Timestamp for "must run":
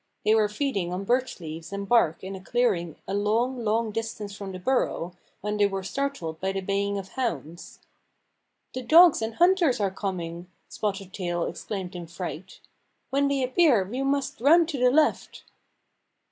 14.01-14.65